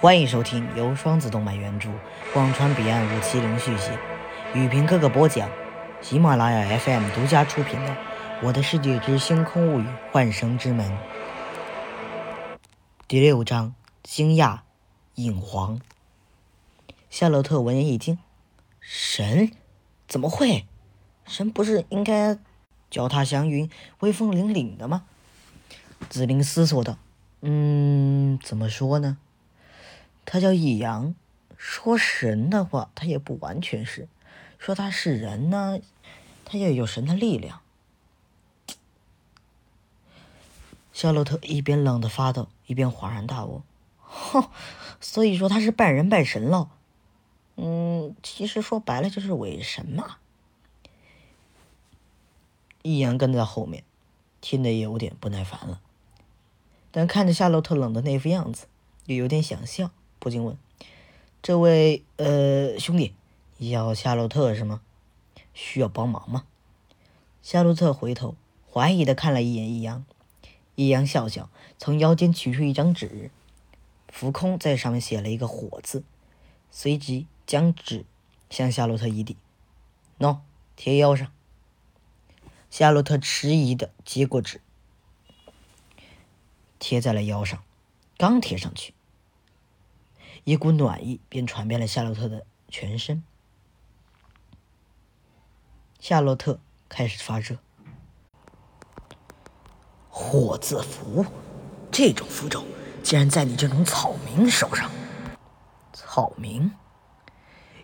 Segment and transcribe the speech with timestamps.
[0.00, 1.90] 欢迎收听由双子动漫原著、
[2.32, 3.98] 广川彼岸五七零续写、
[4.54, 5.50] 雨平哥哥播讲、
[6.00, 7.90] 喜马拉雅 FM 独家出品的
[8.40, 10.88] 《我的世界之星空物语：幻生之门》
[13.08, 13.74] 第六章：
[14.04, 14.60] 惊讶
[15.16, 15.80] 影皇。
[17.10, 18.20] 夏洛特闻言一惊
[18.78, 19.50] ：“神？
[20.06, 20.64] 怎么会？
[21.26, 22.38] 神不是应该
[22.88, 23.68] 脚踏祥云、
[23.98, 25.06] 威风凛凛的吗？”
[26.08, 26.98] 紫菱思索道
[27.42, 29.18] ：“嗯，怎么说呢？”
[30.30, 31.14] 他叫易阳，
[31.56, 34.08] 说神的话，他也不完全是；
[34.58, 35.80] 说他是人呢，
[36.44, 37.62] 他也有神的力量。
[40.92, 43.62] 夏洛特一边冷得发抖，一边恍然大悟
[44.02, 44.50] ：“哼，
[45.00, 46.68] 所以说他是半人半神喽。
[47.56, 50.18] 嗯，其实说白了就是伪神嘛。”
[52.84, 53.82] 易阳跟在后面，
[54.42, 55.80] 听得也有点不耐烦了，
[56.90, 58.66] 但看着夏洛特冷的那副样子，
[59.06, 59.90] 又有点想笑。
[60.18, 60.56] 不禁问
[61.42, 63.14] ：“这位呃兄弟，
[63.58, 64.80] 要夏洛特是吗？
[65.54, 66.44] 需要帮忙吗？”
[67.42, 68.34] 夏洛特回头
[68.70, 70.04] 怀疑的看了一眼易阳，
[70.74, 73.30] 易阳笑笑，从腰间取出一张纸，
[74.08, 76.02] 浮空在上面写了一个“火”字，
[76.70, 78.04] 随即将纸
[78.50, 79.36] 向夏洛特一递
[80.18, 80.38] ：“喏，
[80.76, 81.32] 贴腰上。”
[82.70, 84.60] 夏洛特迟疑的接过纸，
[86.78, 87.62] 贴在了腰上，
[88.18, 88.92] 刚贴上去。
[90.48, 93.22] 一股暖意便传遍了夏洛特的全身，
[96.00, 97.58] 夏洛特开始发热。
[100.08, 101.26] 火字符，
[101.92, 102.64] 这种符咒
[103.02, 104.90] 竟然在你这种草民手上！
[105.92, 106.72] 草民，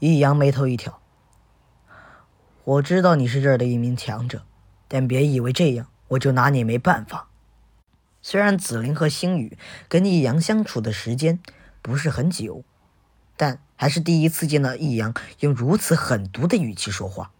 [0.00, 1.00] 易阳眉头一挑。
[2.64, 4.42] 我知道你是这儿的一名强者，
[4.88, 7.28] 但别以为这样我就拿你没办法。
[8.20, 9.56] 虽然紫菱和星宇
[9.88, 11.38] 跟易阳相处的时间。
[11.82, 12.62] 不是很久，
[13.36, 17.30] 但还是第一次见到易阳用如此狠毒的语气说话。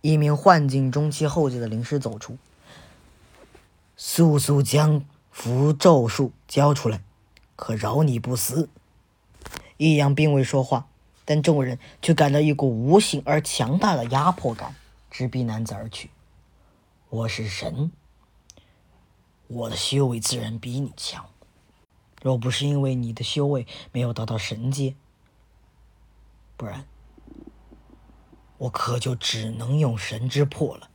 [0.00, 2.38] 一名幻境中期后期的灵师走出，
[3.96, 7.02] 速速将符咒术交出来，
[7.56, 8.68] 可饶你不死。
[9.76, 10.86] 易阳并未说话，
[11.24, 14.74] 但众人却感到一股无形而强大的压迫感
[15.10, 16.10] 直逼男子而去。
[17.10, 17.90] 我是神，
[19.48, 21.26] 我的修为自然比你强。
[22.22, 24.94] 若不是因为你的修为没有达到神阶，
[26.56, 26.86] 不然
[28.58, 30.90] 我可就只能用神之魄了。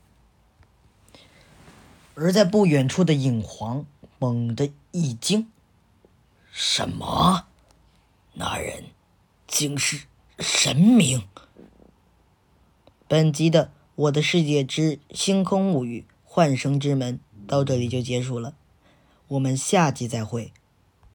[2.15, 3.85] 而在不远处的影皇
[4.19, 5.49] 猛地一惊
[6.51, 7.47] ：“什么？
[8.33, 8.85] 那人
[9.47, 10.05] 竟是
[10.39, 11.27] 神明？”
[13.07, 18.55] 本集的《我的世界之星空物语：幻生之门》到这里就结束了，
[19.29, 20.51] 我们下集再会。